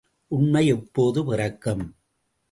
[0.31, 1.83] உண்மை எப்போது பிறக்கும்?